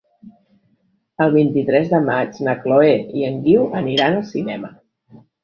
El 1.25 1.33
vint-i-tres 1.35 1.91
de 1.91 1.99
maig 2.07 2.39
na 2.47 2.57
Chloé 2.65 2.97
i 3.21 3.27
en 3.29 3.39
Guiu 3.45 3.69
aniran 3.83 4.19
al 4.23 4.27
cinema. 4.33 4.75